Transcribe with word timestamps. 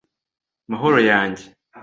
mahoro 0.69 0.97
yanjye 1.09 1.45